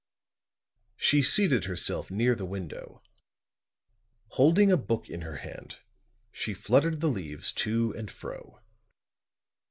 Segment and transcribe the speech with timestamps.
[0.97, 3.03] She seated herself near the window;
[4.29, 5.77] holding a book in her hand,
[6.31, 8.61] she fluttered the leaves to and fro.